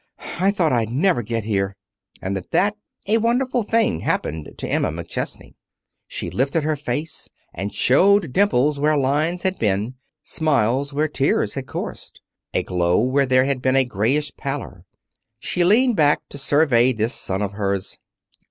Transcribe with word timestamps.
I 0.39 0.49
thought 0.49 0.73
I'd 0.73 0.89
never 0.89 1.21
get 1.21 1.43
here." 1.43 1.75
And 2.23 2.35
at 2.35 2.49
that 2.49 2.75
a 3.05 3.19
wonderful 3.19 3.61
thing 3.61 3.99
happened 3.99 4.49
to 4.57 4.67
Emma 4.67 4.89
McChesney. 4.89 5.53
She 6.07 6.31
lifted 6.31 6.63
her 6.63 6.75
face, 6.75 7.29
and 7.53 7.71
showed 7.71 8.33
dimples 8.33 8.79
where 8.79 8.97
lines 8.97 9.43
had 9.43 9.59
been, 9.59 9.93
smiles 10.23 10.91
where 10.91 11.07
tears 11.07 11.53
had 11.53 11.67
coursed, 11.67 12.19
a 12.51 12.63
glow 12.63 12.97
where 12.99 13.27
there 13.27 13.45
had 13.45 13.61
been 13.61 13.75
a 13.75 13.85
grayish 13.85 14.35
pallor. 14.37 14.85
She 15.37 15.63
leaned 15.63 15.97
back 15.97 16.17
a 16.17 16.21
bit 16.23 16.29
to 16.31 16.37
survey 16.39 16.93
this 16.93 17.13
son 17.13 17.43
of 17.43 17.51
hers. 17.51 17.99